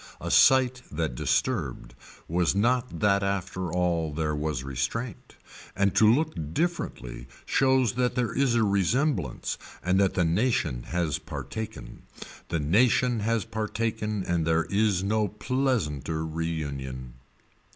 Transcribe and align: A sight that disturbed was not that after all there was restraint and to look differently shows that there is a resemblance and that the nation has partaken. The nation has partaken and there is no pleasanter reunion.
A 0.19 0.31
sight 0.31 0.81
that 0.91 1.13
disturbed 1.13 1.93
was 2.27 2.55
not 2.55 3.01
that 3.01 3.21
after 3.21 3.71
all 3.71 4.11
there 4.11 4.33
was 4.35 4.63
restraint 4.63 5.35
and 5.75 5.93
to 5.93 6.11
look 6.11 6.33
differently 6.55 7.27
shows 7.45 7.93
that 7.93 8.15
there 8.15 8.33
is 8.33 8.55
a 8.55 8.63
resemblance 8.63 9.59
and 9.83 9.99
that 9.99 10.15
the 10.15 10.25
nation 10.25 10.85
has 10.87 11.19
partaken. 11.19 12.01
The 12.49 12.59
nation 12.59 13.19
has 13.19 13.45
partaken 13.45 14.23
and 14.23 14.43
there 14.43 14.65
is 14.71 15.03
no 15.03 15.27
pleasanter 15.27 16.25
reunion. 16.25 17.13